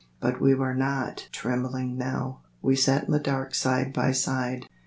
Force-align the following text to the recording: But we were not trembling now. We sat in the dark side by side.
But 0.19 0.41
we 0.41 0.55
were 0.55 0.73
not 0.73 1.29
trembling 1.31 1.95
now. 1.95 2.39
We 2.63 2.75
sat 2.75 3.03
in 3.03 3.11
the 3.11 3.19
dark 3.19 3.53
side 3.53 3.93
by 3.93 4.13
side. 4.13 4.65